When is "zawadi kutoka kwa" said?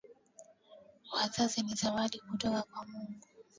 1.75-2.85